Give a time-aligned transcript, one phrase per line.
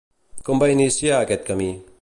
[0.39, 1.73] I com va iniciar aquest camí?